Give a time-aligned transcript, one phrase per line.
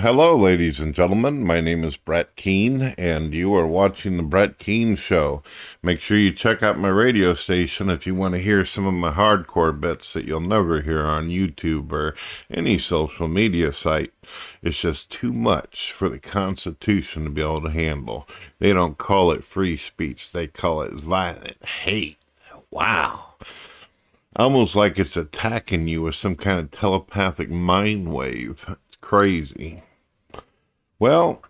[0.00, 1.44] Hello, ladies and gentlemen.
[1.44, 5.42] My name is Brett Keane, and you are watching The Brett Keane Show.
[5.82, 8.94] Make sure you check out my radio station if you want to hear some of
[8.94, 12.16] my hardcore bits that you'll never hear on YouTube or
[12.50, 14.14] any social media site.
[14.62, 18.26] It's just too much for the Constitution to be able to handle.
[18.58, 22.16] They don't call it free speech, they call it violent hate.
[22.70, 23.34] Wow.
[24.34, 29.82] Almost like it's attacking you with some kind of telepathic mind wave It's crazy.
[31.00, 31.40] Well,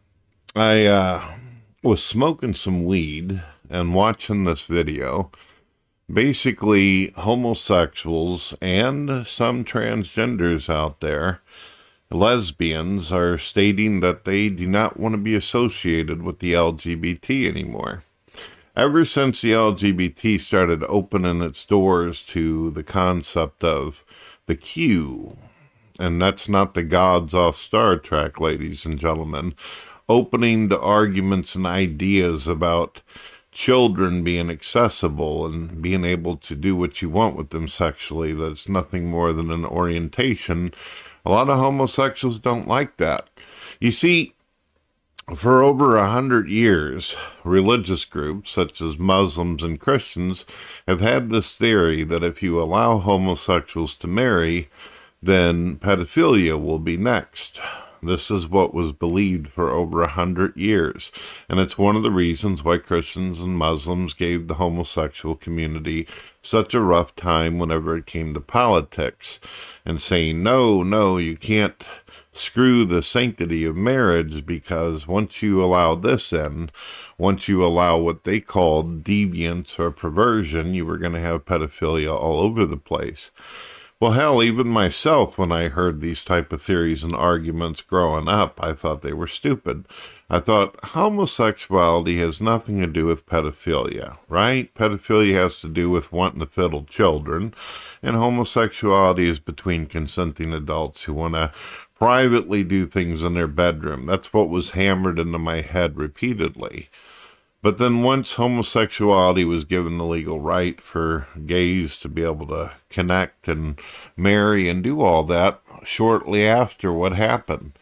[0.54, 1.34] I uh,
[1.82, 5.32] was smoking some weed and watching this video.
[6.08, 11.42] Basically, homosexuals and some transgenders out there,
[12.12, 18.04] lesbians, are stating that they do not want to be associated with the LGBT anymore.
[18.76, 24.04] Ever since the LGBT started opening its doors to the concept of
[24.46, 25.38] the Q,
[26.00, 29.54] and that's not the gods off Star Trek, ladies and gentlemen,
[30.08, 33.02] opening the arguments and ideas about
[33.52, 38.32] children being accessible and being able to do what you want with them sexually.
[38.32, 40.72] That's nothing more than an orientation.
[41.24, 43.28] A lot of homosexuals don't like that.
[43.78, 44.34] You see,
[45.34, 50.44] for over a hundred years, religious groups such as Muslims and Christians
[50.88, 54.68] have had this theory that if you allow homosexuals to marry,
[55.22, 57.60] then pedophilia will be next.
[58.02, 61.12] This is what was believed for over a hundred years,
[61.50, 66.08] and it's one of the reasons why Christians and Muslims gave the homosexual community
[66.40, 69.38] such a rough time whenever it came to politics,
[69.84, 71.86] and saying, no, no, you can't
[72.32, 76.70] screw the sanctity of marriage because once you allow this in,
[77.18, 82.14] once you allow what they called deviance or perversion, you were going to have pedophilia
[82.14, 83.30] all over the place.
[84.00, 88.58] Well, hell, even myself, when I heard these type of theories and arguments growing up,
[88.62, 89.86] I thought they were stupid.
[90.30, 94.72] I thought homosexuality has nothing to do with pedophilia, right?
[94.74, 97.52] Pedophilia has to do with wanting to fiddle children,
[98.02, 101.52] and homosexuality is between consenting adults who want to
[101.94, 104.06] privately do things in their bedroom.
[104.06, 106.88] That's what was hammered into my head repeatedly.
[107.62, 112.72] But then once homosexuality was given the legal right for gays to be able to
[112.88, 113.78] connect and
[114.16, 117.72] marry and do all that, shortly after what happened?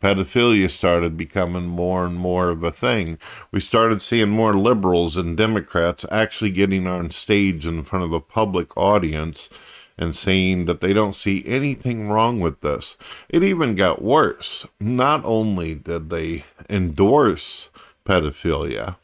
[0.00, 3.16] Pedophilia started becoming more and more of a thing.
[3.52, 8.20] We started seeing more liberals and Democrats actually getting on stage in front of a
[8.20, 9.48] public audience
[9.96, 12.96] and saying that they don't see anything wrong with this.
[13.28, 14.66] It even got worse.
[14.80, 17.70] Not only did they endorse
[18.04, 18.96] pedophilia,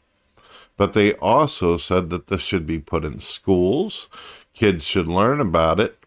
[0.79, 4.07] but they also said that this should be put in schools.
[4.53, 5.97] Kids should learn about it.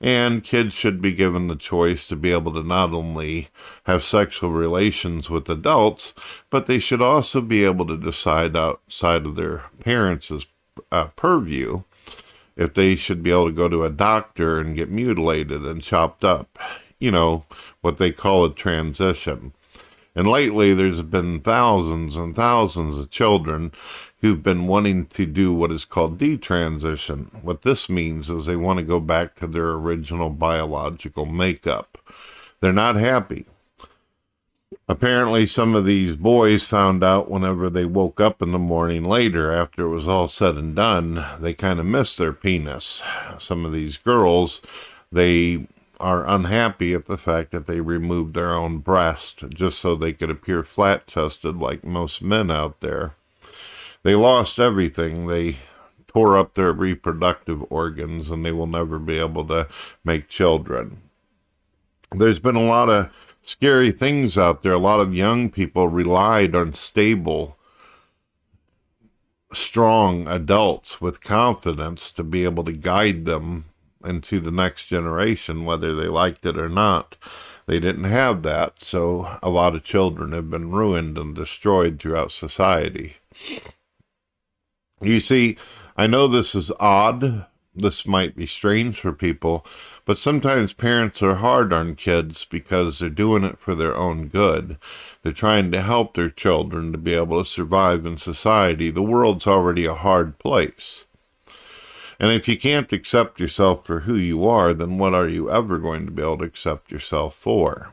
[0.00, 3.48] And kids should be given the choice to be able to not only
[3.84, 6.14] have sexual relations with adults,
[6.48, 10.46] but they should also be able to decide outside of their parents'
[10.90, 11.82] uh, purview
[12.56, 16.24] if they should be able to go to a doctor and get mutilated and chopped
[16.24, 16.58] up.
[16.98, 17.44] You know,
[17.82, 19.52] what they call a transition.
[20.16, 23.70] And lately, there's been thousands and thousands of children
[24.20, 27.42] who've been wanting to do what is called detransition.
[27.42, 31.98] What this means is they want to go back to their original biological makeup.
[32.60, 33.46] They're not happy.
[34.88, 39.52] Apparently, some of these boys found out whenever they woke up in the morning later,
[39.52, 43.02] after it was all said and done, they kind of missed their penis.
[43.38, 44.60] Some of these girls,
[45.12, 45.66] they
[45.98, 50.30] are unhappy at the fact that they removed their own breast just so they could
[50.30, 53.14] appear flat chested like most men out there.
[54.06, 55.26] They lost everything.
[55.26, 55.56] They
[56.06, 59.66] tore up their reproductive organs and they will never be able to
[60.04, 60.98] make children.
[62.12, 63.12] There's been a lot of
[63.42, 64.74] scary things out there.
[64.74, 67.58] A lot of young people relied on stable,
[69.52, 73.64] strong adults with confidence to be able to guide them
[74.04, 77.16] into the next generation, whether they liked it or not.
[77.66, 82.30] They didn't have that, so a lot of children have been ruined and destroyed throughout
[82.30, 83.16] society.
[85.00, 85.58] You see,
[85.96, 87.46] I know this is odd.
[87.74, 89.66] This might be strange for people,
[90.06, 94.78] but sometimes parents are hard on kids because they're doing it for their own good.
[95.22, 98.90] They're trying to help their children to be able to survive in society.
[98.90, 101.04] The world's already a hard place.
[102.18, 105.78] And if you can't accept yourself for who you are, then what are you ever
[105.78, 107.92] going to be able to accept yourself for?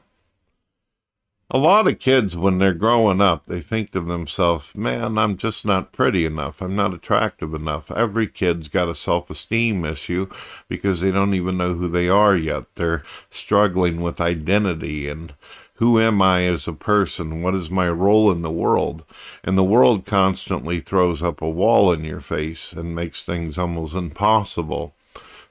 [1.56, 5.68] A lot of kids, when they're growing up, they think to themselves, man, I'm just
[5.68, 6.64] not pretty enough.
[6.64, 7.92] I'm not attractive enough.
[7.92, 10.30] Every kid's got a self esteem issue
[10.68, 12.64] because they don't even know who they are yet.
[12.74, 15.36] They're struggling with identity and
[15.76, 17.44] who am I as a person?
[17.44, 19.04] What is my role in the world?
[19.44, 23.94] And the world constantly throws up a wall in your face and makes things almost
[23.94, 24.96] impossible.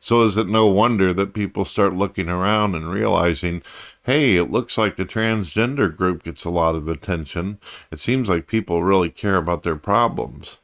[0.04, 3.62] So is it no wonder that people start looking around and realizing,
[4.04, 7.58] hey, it looks like the transgender group gets a lot of attention.
[7.90, 10.58] It seems like people really care about their problems.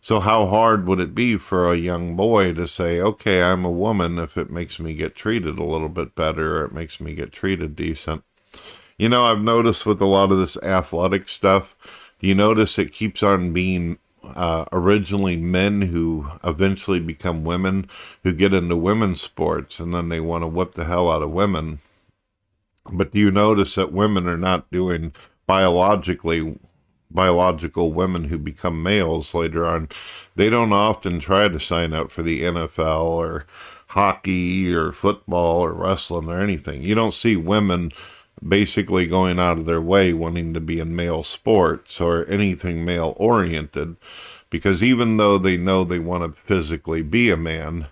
[0.00, 3.70] So, how hard would it be for a young boy to say, okay, I'm a
[3.70, 7.14] woman if it makes me get treated a little bit better or it makes me
[7.14, 8.22] get treated decent?
[8.96, 11.76] You know, I've noticed with a lot of this athletic stuff,
[12.20, 17.88] you notice it keeps on being uh, originally men who eventually become women
[18.22, 21.30] who get into women's sports and then they want to whip the hell out of
[21.30, 21.80] women?
[22.92, 25.12] But do you notice that women are not doing
[25.46, 26.58] biologically
[27.10, 29.88] biological women who become males later on,
[30.36, 33.46] they don't often try to sign up for the NFL or
[33.88, 36.82] hockey or football or wrestling or anything.
[36.82, 37.92] You don't see women
[38.46, 43.14] basically going out of their way wanting to be in male sports or anything male
[43.16, 43.96] oriented
[44.50, 47.86] because even though they know they want to physically be a man,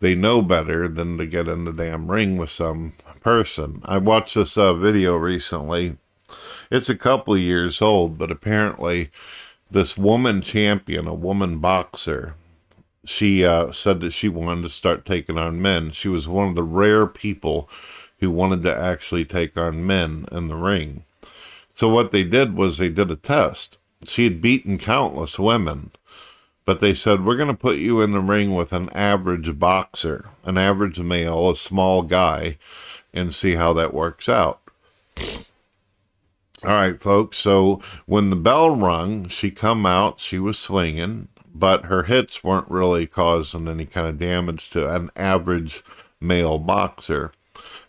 [0.00, 2.92] they know better than to get in the damn ring with some
[3.26, 3.82] person.
[3.84, 5.96] I watched this uh, video recently
[6.70, 9.10] it's a couple of years old, but apparently,
[9.68, 12.36] this woman champion, a woman boxer,
[13.04, 15.90] she uh, said that she wanted to start taking on men.
[15.90, 17.68] She was one of the rare people
[18.20, 21.02] who wanted to actually take on men in the ring.
[21.74, 23.78] So, what they did was they did a test.
[24.04, 25.90] She had beaten countless women,
[26.64, 30.26] but they said, We're going to put you in the ring with an average boxer,
[30.44, 32.58] an average male, a small guy,
[33.12, 34.60] and see how that works out.
[36.64, 37.38] All right, folks.
[37.38, 40.18] So when the bell rung, she come out.
[40.18, 45.10] She was swinging, but her hits weren't really causing any kind of damage to an
[45.16, 45.84] average
[46.20, 47.32] male boxer.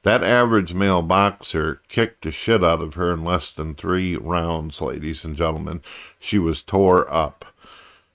[0.03, 4.79] That average male boxer kicked the shit out of her in less than three rounds,
[4.79, 5.81] ladies and gentlemen.
[6.19, 7.45] She was tore up,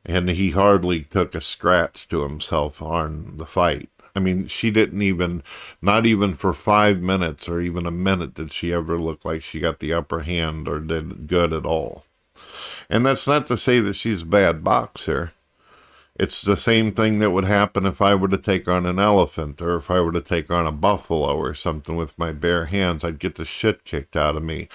[0.05, 3.91] and he hardly took a scratch to himself on the fight.
[4.15, 5.43] I mean, she didn't even,
[5.81, 9.61] not even for five minutes or even a minute did she ever look like she
[9.61, 12.05] got the upper hand or did good at all.
[12.91, 15.33] And that's not to say that she's a bad boxer.
[16.15, 19.63] It's the same thing that would happen if I were to take on an elephant
[19.63, 23.03] or if I were to take on a buffalo or something with my bare hands.
[23.03, 24.69] I'd get the shit kicked out of me.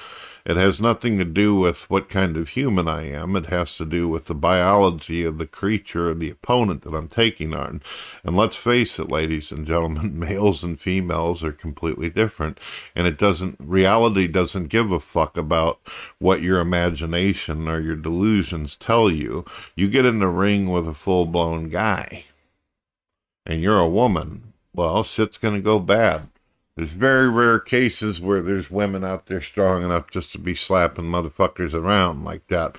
[0.48, 3.36] It has nothing to do with what kind of human I am.
[3.36, 7.54] It has to do with the biology of the creature the opponent that I'm taking
[7.54, 7.82] on.
[8.24, 12.62] And let's face it, ladies and gentlemen, males and females are completely different.
[12.96, 15.82] And it doesn't, reality doesn't give a fuck about
[16.18, 19.44] what your imagination or your delusions tell you.
[19.76, 22.24] You get in the ring with a full blown guy
[23.46, 24.54] and you're a woman.
[24.74, 26.30] Well, shit's going to go bad.
[26.78, 31.06] There's very rare cases where there's women out there strong enough just to be slapping
[31.06, 32.78] motherfuckers around like that.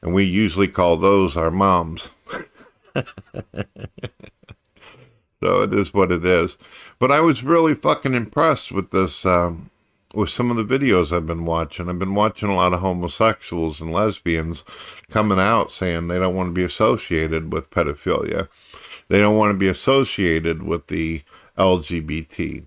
[0.00, 2.08] And we usually call those our moms.
[5.42, 6.56] so it is what it is.
[6.98, 9.68] But I was really fucking impressed with this, um,
[10.14, 11.90] with some of the videos I've been watching.
[11.90, 14.64] I've been watching a lot of homosexuals and lesbians
[15.10, 18.48] coming out saying they don't want to be associated with pedophilia.
[19.08, 21.24] They don't want to be associated with the
[21.58, 22.64] LGBT.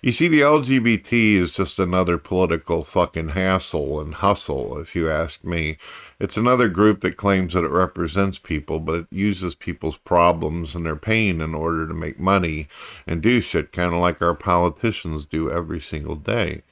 [0.00, 5.42] You see, the LGBT is just another political fucking hassle and hustle, if you ask
[5.42, 5.76] me.
[6.20, 10.86] It's another group that claims that it represents people, but it uses people's problems and
[10.86, 12.68] their pain in order to make money
[13.08, 16.62] and do shit, kind of like our politicians do every single day.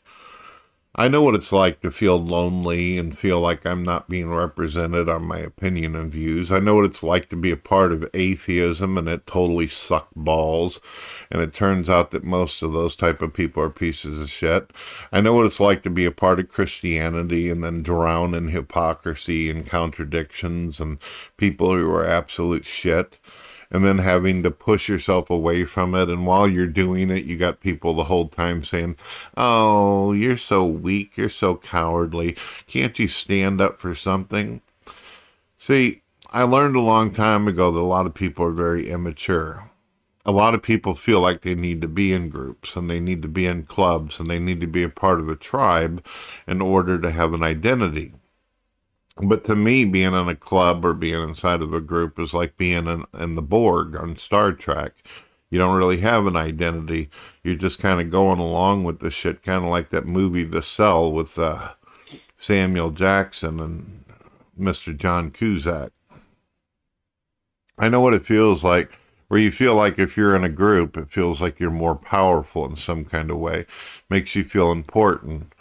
[0.98, 5.10] I know what it's like to feel lonely and feel like I'm not being represented
[5.10, 6.50] on my opinion and views.
[6.50, 10.14] I know what it's like to be a part of atheism and it totally sucked
[10.16, 10.80] balls.
[11.30, 14.70] And it turns out that most of those type of people are pieces of shit.
[15.12, 18.48] I know what it's like to be a part of Christianity and then drown in
[18.48, 20.96] hypocrisy and contradictions and
[21.36, 23.18] people who are absolute shit
[23.70, 26.08] and then having to push yourself away from it.
[26.08, 28.96] And while you're doing it, you got people the whole time saying,
[29.37, 31.16] Oh, you're so weak.
[31.16, 32.37] You're so cowardly.
[32.66, 34.61] Can't you stand up for something?
[35.56, 39.70] See, I learned a long time ago that a lot of people are very immature.
[40.25, 43.23] A lot of people feel like they need to be in groups and they need
[43.23, 46.04] to be in clubs and they need to be a part of a tribe
[46.46, 48.12] in order to have an identity.
[49.23, 52.56] But to me, being in a club or being inside of a group is like
[52.56, 54.94] being in, in the Borg on Star Trek.
[55.49, 57.08] You don't really have an identity.
[57.42, 60.62] You're just kind of going along with the shit, kind of like that movie The
[60.62, 61.75] Cell with uh,
[62.37, 64.04] Samuel Jackson and
[64.58, 64.94] Mr.
[64.94, 65.92] John Cusack.
[67.78, 68.90] I know what it feels like,
[69.28, 72.66] where you feel like if you're in a group, it feels like you're more powerful
[72.66, 73.66] in some kind of way,
[74.11, 75.52] makes you feel important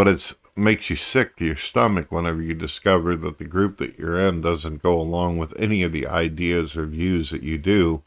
[0.00, 3.98] but it's makes you sick to your stomach whenever you discover that the group that
[3.98, 8.02] you're in doesn't go along with any of the ideas or views that you do.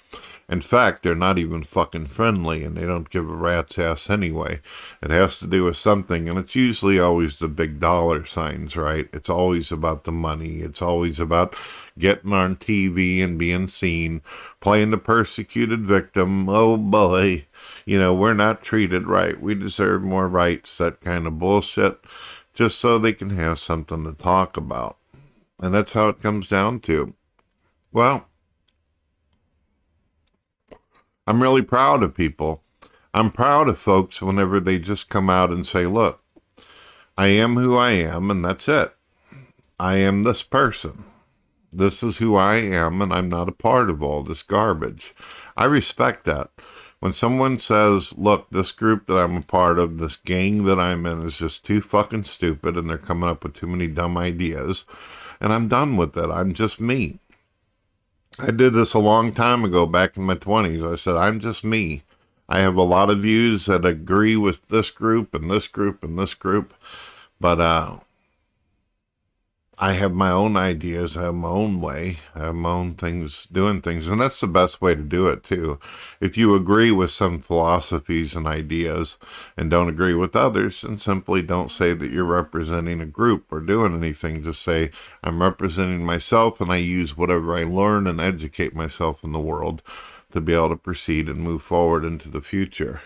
[0.50, 4.59] In fact, they're not even fucking friendly and they don't give a rat's ass anyway.
[5.01, 9.07] It has to do with something, and it's usually always the big dollar signs, right?
[9.13, 10.59] It's always about the money.
[10.59, 11.55] It's always about
[11.97, 14.21] getting on TV and being seen,
[14.59, 16.50] playing the persecuted victim.
[16.50, 17.45] Oh boy,
[17.85, 19.39] you know, we're not treated right.
[19.39, 22.00] We deserve more rights, that kind of bullshit
[22.53, 24.98] just so they can have something to talk about.
[25.60, 27.15] And that's how it comes down to.
[27.91, 28.27] Well,
[31.25, 32.63] I'm really proud of people.
[33.13, 36.22] I'm proud of folks whenever they just come out and say, look,
[37.17, 38.95] I am who I am, and that's it.
[39.79, 41.03] I am this person.
[41.72, 45.13] This is who I am, and I'm not a part of all this garbage.
[45.55, 46.50] I respect that
[47.03, 51.05] when someone says, look, this group that I'm a part of, this gang that I'm
[51.05, 54.86] in is just too fucking stupid and they're coming up with too many dumb ideas,
[55.41, 56.29] and I'm done with it.
[56.29, 57.19] I'm just me.
[58.39, 60.89] I did this a long time ago, back in my 20s.
[60.89, 62.03] I said, I'm just me.
[62.48, 66.17] I have a lot of views that agree with this group and this group and
[66.17, 66.74] this group,
[67.38, 67.98] but uh,
[69.83, 73.49] I have my own ideas, I have my own way, I have my own things,
[73.51, 75.77] doing things, and that's the best way to do it too.
[76.21, 79.17] If you agree with some philosophies and ideas
[79.57, 83.59] and don't agree with others, and simply don't say that you're representing a group or
[83.59, 84.89] doing anything, just say,
[85.21, 89.81] I'm representing myself and I use whatever I learn and educate myself in the world
[90.31, 93.01] to be able to proceed and move forward into the future.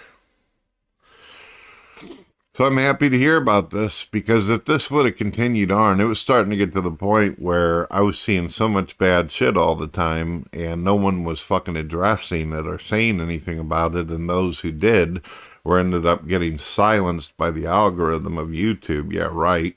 [2.57, 6.05] So I'm happy to hear about this because if this would have continued on, it
[6.05, 9.55] was starting to get to the point where I was seeing so much bad shit
[9.55, 14.09] all the time and no one was fucking addressing it or saying anything about it.
[14.09, 15.21] And those who did
[15.63, 19.13] were ended up getting silenced by the algorithm of YouTube.
[19.13, 19.75] Yeah, right.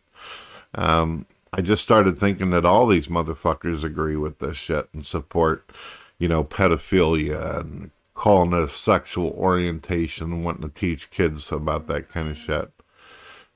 [0.75, 5.71] Um, I just started thinking that all these motherfuckers agree with this shit and support,
[6.19, 11.87] you know, pedophilia and calling it a sexual orientation and wanting to teach kids about
[11.87, 12.71] that kind of shit.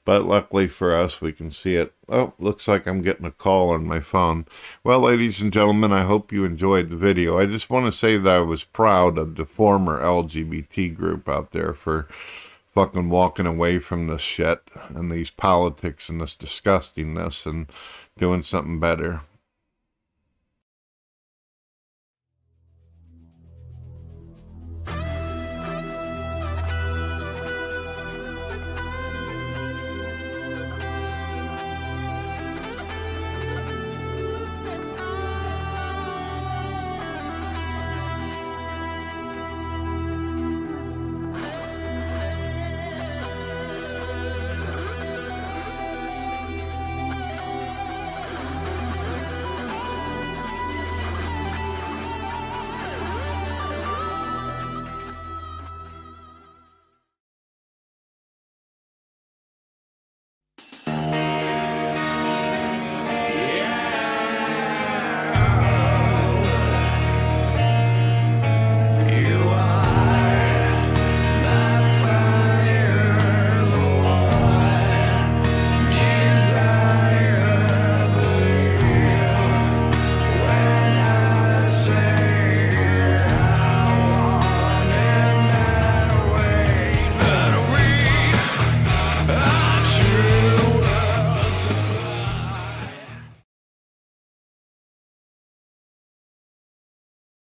[0.06, 1.92] But luckily for us, we can see it.
[2.08, 4.46] Oh, looks like I'm getting a call on my phone.
[4.82, 7.38] Well, ladies and gentlemen, I hope you enjoyed the video.
[7.38, 11.50] I just want to say that I was proud of the former LGBT group out
[11.50, 12.08] there for
[12.66, 17.66] fucking walking away from this shit and these politics and this disgustingness and
[18.16, 19.20] doing something better.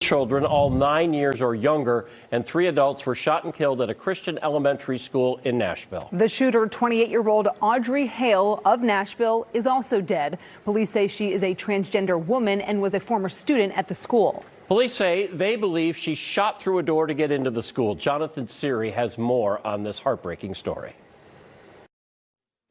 [0.08, 3.94] Children, all nine years or younger, and three adults were shot and killed at a
[3.94, 6.08] Christian elementary school in Nashville.
[6.14, 10.40] The shooter, 28 year old Audrey Hale of Nashville, is also dead.
[10.64, 14.46] Police say she is a transgender woman and was a former student at the school.
[14.70, 17.94] Police say they believe she shot through a door to get into the school.
[17.94, 20.94] Jonathan Serrie has more on this heartbreaking story.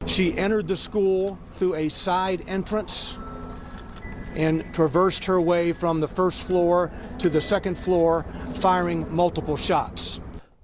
[0.07, 3.19] She entered the school through a side entrance
[4.35, 8.25] and traversed her way from the first floor to the second floor,
[8.59, 10.19] firing multiple shots.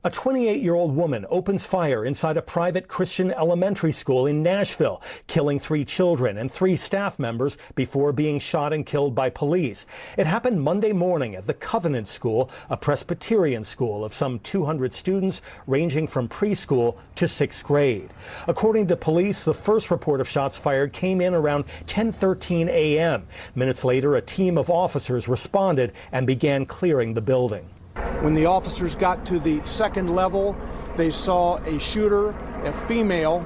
[0.06, 5.02] A 28 year old woman opens fire inside a private Christian elementary school in Nashville,
[5.28, 9.86] killing three children and three staff members before being shot and killed by police.
[10.18, 15.42] It happened Monday morning at the Covenant School, a Presbyterian school of some 200 students
[15.68, 18.10] ranging from preschool to sixth grade.
[18.46, 23.26] According to police, the first report of shots fired came in around 10:13 a.m.
[23.56, 27.70] Minutes later, a team of officers responded and began clearing the building.
[27.96, 30.56] When the officers got to the second level,
[30.96, 32.30] they saw a shooter,
[32.64, 33.42] a female,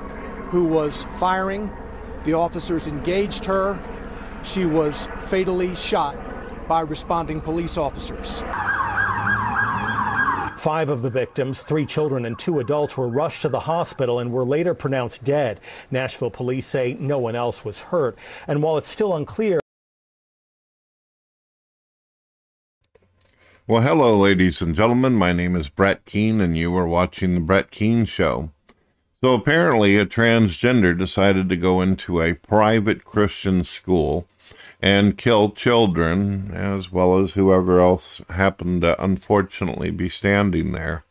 [0.49, 1.71] who was firing.
[2.23, 3.79] The officers engaged her.
[4.43, 6.17] She was fatally shot
[6.67, 8.43] by responding police officers.
[10.57, 14.31] Five of the victims, three children and two adults, were rushed to the hospital and
[14.31, 15.59] were later pronounced dead.
[15.91, 18.17] Nashville police say no one else was hurt.
[18.47, 19.59] And while it's still unclear,
[23.69, 25.15] Well, hello, ladies and gentlemen.
[25.15, 28.49] My name is Brett Keane, and you are watching The Brett Keane Show.
[29.21, 34.25] So, apparently, a transgender decided to go into a private Christian school
[34.81, 41.03] and kill children, as well as whoever else happened to unfortunately be standing there.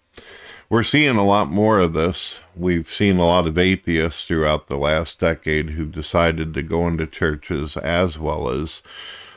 [0.71, 2.41] We're seeing a lot more of this.
[2.57, 7.07] We've seen a lot of atheists throughout the last decade who've decided to go into
[7.07, 8.83] churches as well as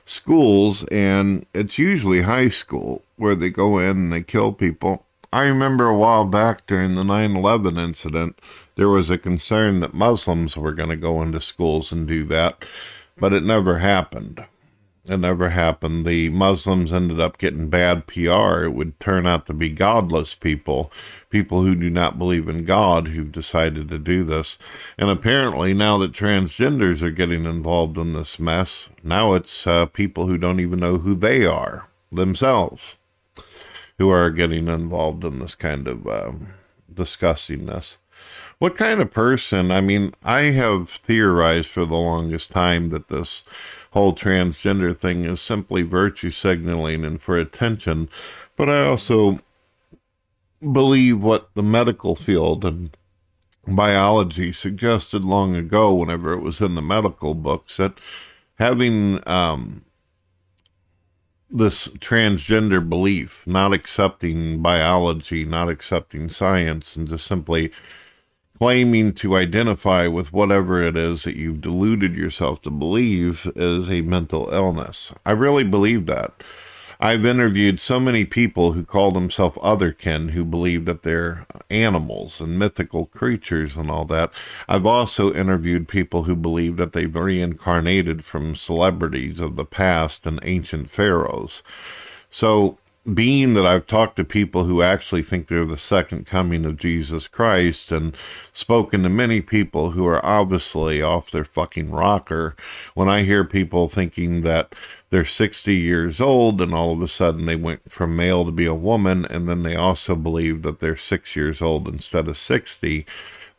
[0.09, 5.05] schools, and it's usually high school where they go in and they kill people.
[5.31, 8.39] I remember a while back during the 9 11 incident,
[8.75, 12.65] there was a concern that Muslims were going to go into schools and do that,
[13.17, 14.43] but it never happened.
[15.09, 16.05] It never happened.
[16.05, 18.65] The Muslims ended up getting bad PR.
[18.65, 20.91] It would turn out to be godless people,
[21.31, 24.59] people who do not believe in God, who've decided to do this.
[24.99, 30.27] And apparently, now that transgenders are getting involved in this mess, now it's uh, people
[30.27, 32.95] who don't even know who they are themselves
[33.97, 36.49] who are getting involved in this kind of um,
[36.91, 37.97] disgustingness.
[38.57, 39.71] What kind of person?
[39.71, 43.43] I mean, I have theorized for the longest time that this
[43.91, 48.09] whole transgender thing is simply virtue signaling and for attention,
[48.55, 49.39] but I also
[50.71, 52.95] believe what the medical field and
[53.67, 57.99] biology suggested long ago, whenever it was in the medical books, that
[58.55, 59.85] having um,
[61.49, 67.71] this transgender belief, not accepting biology, not accepting science, and just simply
[68.59, 74.01] claiming to identify with whatever it is that you've deluded yourself to believe is a
[74.01, 75.13] mental illness.
[75.25, 76.43] I really believe that.
[76.99, 82.59] I've interviewed so many people who call themselves otherkin who believe that they're animals and
[82.59, 84.33] mythical creatures and all that.
[84.67, 90.41] I've also interviewed people who believe that they've reincarnated from celebrities of the past and
[90.43, 91.63] ancient pharaohs.
[92.29, 92.77] So
[93.13, 97.27] being that I've talked to people who actually think they're the second coming of Jesus
[97.27, 98.15] Christ and
[98.51, 102.55] spoken to many people who are obviously off their fucking rocker,
[102.93, 104.75] when I hear people thinking that
[105.09, 108.65] they're 60 years old and all of a sudden they went from male to be
[108.65, 113.05] a woman and then they also believe that they're six years old instead of 60,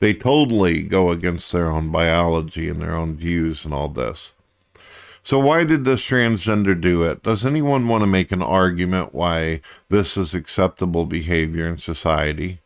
[0.00, 4.32] they totally go against their own biology and their own views and all this.
[5.22, 7.22] So, why did this transgender do it?
[7.22, 12.60] Does anyone want to make an argument why this is acceptable behavior in society?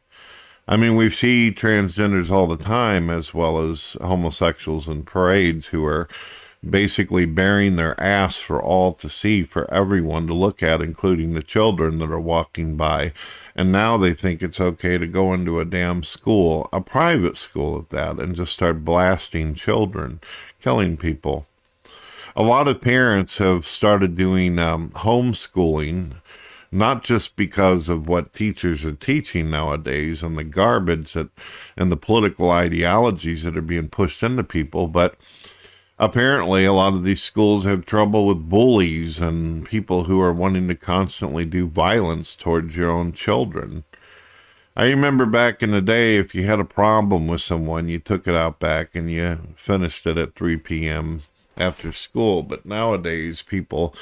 [0.69, 5.85] I mean, we see transgenders all the time, as well as homosexuals in parades who
[5.85, 6.09] are
[6.67, 11.43] basically bearing their ass for all to see, for everyone to look at, including the
[11.43, 13.12] children that are walking by.
[13.57, 17.79] And now they think it's okay to go into a damn school, a private school
[17.79, 20.21] at that, and just start blasting children,
[20.61, 21.47] killing people
[22.37, 26.14] a lot of parents have started doing um, homeschooling,
[26.73, 31.29] not just because of what teachers are teaching nowadays and the garbage that
[31.77, 35.16] and the political ideologies that are being pushed into people, but
[35.97, 40.66] apparently a lot of these schools have trouble with bullies and people who are wanting
[40.66, 43.85] to constantly do violence towards your own children.
[44.77, 48.27] I remember back in the day, if you had a problem with someone, you took
[48.27, 51.23] it out back and you finished it at 3 p.m
[51.57, 52.43] after school.
[52.43, 53.95] But nowadays, people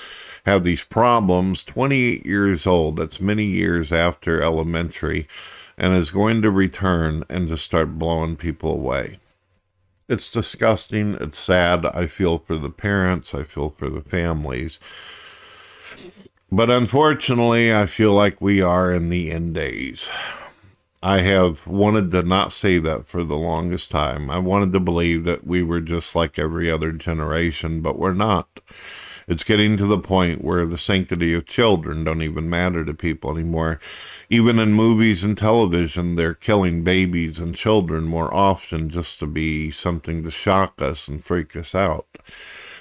[0.46, 5.28] have these problems 28 years old, that's many years after elementary,
[5.76, 9.18] and is going to return and just start blowing people away.
[10.08, 11.16] It's disgusting.
[11.20, 11.86] It's sad.
[11.86, 13.34] I feel for the parents.
[13.34, 14.78] I feel for the families.
[16.50, 20.10] But unfortunately, I feel like we are in the end days.
[21.04, 24.30] I have wanted to not say that for the longest time.
[24.30, 28.60] I wanted to believe that we were just like every other generation, but we're not.
[29.26, 33.32] It's getting to the point where the sanctity of children don't even matter to people
[33.32, 33.80] anymore.
[34.30, 39.72] Even in movies and television, they're killing babies and children more often just to be
[39.72, 42.06] something to shock us and freak us out.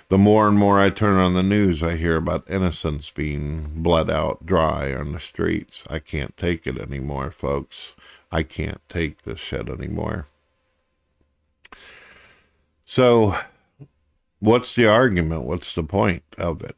[0.10, 4.12] The more and more I turn on the news, I hear about innocents being bled
[4.12, 5.86] out dry on the streets.
[5.90, 7.94] I can't take it anymore, folks.
[8.32, 10.28] I can't take this shit anymore.
[12.86, 13.38] So,
[14.40, 15.44] what's the argument?
[15.44, 16.76] What's the point of it?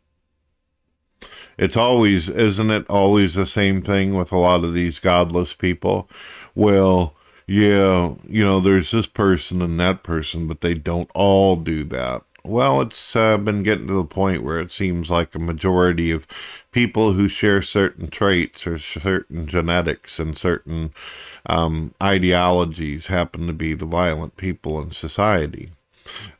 [1.57, 6.09] It's always, isn't it always the same thing with a lot of these godless people?
[6.55, 11.83] Well, yeah, you know, there's this person and that person, but they don't all do
[11.85, 12.23] that.
[12.45, 16.27] Well, it's uh, been getting to the point where it seems like a majority of
[16.71, 20.93] people who share certain traits or certain genetics and certain
[21.45, 25.71] um, ideologies happen to be the violent people in society.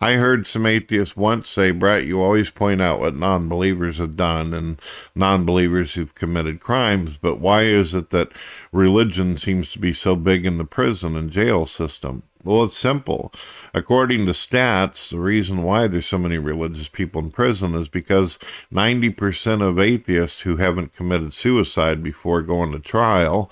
[0.01, 4.17] I heard some atheists once say, Brett, you always point out what non believers have
[4.17, 4.81] done and
[5.15, 8.33] non believers who've committed crimes, but why is it that
[8.73, 12.23] religion seems to be so big in the prison and jail system?
[12.43, 13.31] Well, it's simple.
[13.73, 18.37] According to stats, the reason why there's so many religious people in prison is because
[18.71, 23.49] 90% of atheists who haven't committed suicide before going to trial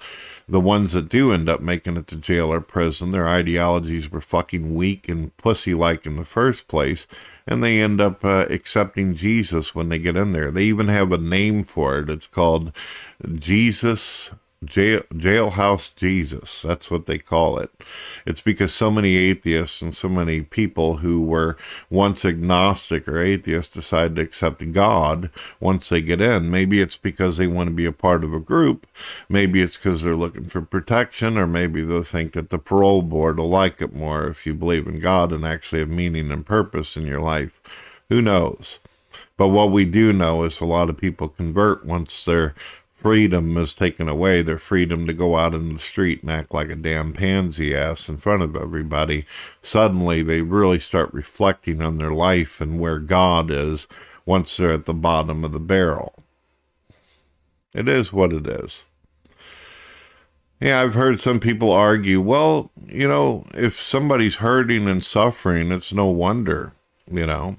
[0.52, 4.20] the ones that do end up making it to jail or prison, their ideologies were
[4.20, 7.08] fucking weak and pussy like in the first place,
[7.48, 10.52] and they end up uh, accepting Jesus when they get in there.
[10.52, 12.10] They even have a name for it.
[12.10, 12.74] It's called
[13.34, 16.62] Jesus jail, jailhouse Jesus.
[16.62, 17.72] That's what they call it.
[18.26, 21.58] It's because so many atheists and so many people who were
[21.90, 26.52] once agnostic or atheists decide to accept God once they get in.
[26.52, 28.88] Maybe it's because they want to be a part of a group.
[29.28, 33.40] Maybe it's because they're looking for protection, or maybe they think that the parole board
[33.40, 36.96] will like it more if you believe in God and actually have meaning and purpose
[36.96, 37.60] in your life.
[38.10, 38.80] Who knows?
[39.38, 42.54] But what we do know is a lot of people convert once they're
[43.02, 46.70] freedom is taken away, their freedom to go out in the street and act like
[46.70, 49.26] a damn pansy ass in front of everybody,
[49.64, 53.88] suddenly they really start reflecting on their life and where God is
[54.24, 56.14] once they're at the bottom of the barrel.
[57.74, 58.84] It is what it is.
[60.60, 65.92] Yeah, I've heard some people argue, well, you know, if somebody's hurting and suffering, it's
[65.92, 66.74] no wonder,
[67.12, 67.58] you know.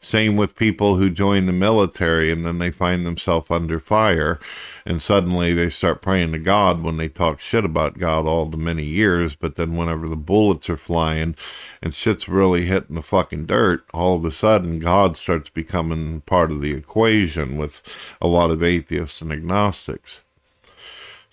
[0.00, 4.38] Same with people who join the military and then they find themselves under fire
[4.86, 8.56] and suddenly they start praying to God when they talk shit about God all the
[8.56, 11.34] many years, but then whenever the bullets are flying
[11.82, 16.50] and shit's really hitting the fucking dirt, all of a sudden God starts becoming part
[16.50, 17.82] of the equation with
[18.20, 20.22] a lot of atheists and agnostics.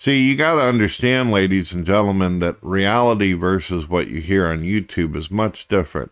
[0.02, 4.62] See, you got to understand, ladies and gentlemen, that reality versus what you hear on
[4.62, 6.10] YouTube is much different.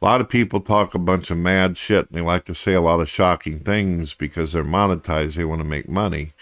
[0.00, 2.74] A lot of people talk a bunch of mad shit and they like to say
[2.74, 6.32] a lot of shocking things because they're monetized, they want to make money.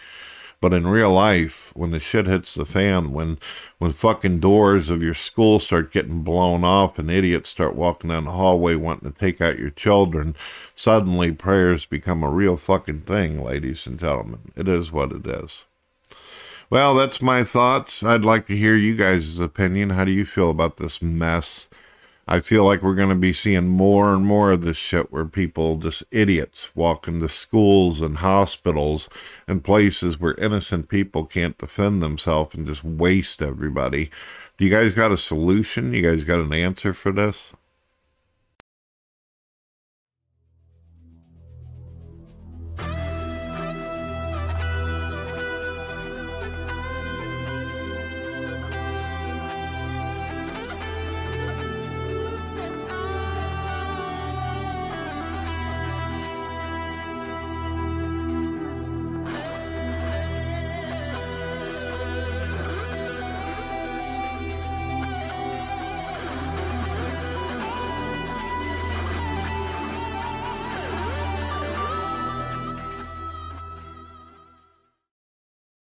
[0.61, 3.39] But in real life, when the shit hits the fan, when
[3.79, 8.25] when fucking doors of your school start getting blown off and idiots start walking down
[8.25, 10.35] the hallway wanting to take out your children,
[10.75, 14.51] suddenly prayers become a real fucking thing, ladies and gentlemen.
[14.57, 15.65] It is what it is.
[16.71, 18.03] Well, that's my thoughts.
[18.03, 19.91] I'd like to hear you guys' opinion.
[19.91, 21.68] How do you feel about this mess?
[22.31, 25.25] I feel like we're going to be seeing more and more of this shit where
[25.25, 29.09] people, just idiots, walk into schools and hospitals
[29.47, 34.11] and places where innocent people can't defend themselves and just waste everybody.
[34.59, 35.95] Do you guys got a solution?
[35.95, 37.55] You guys got an answer for this?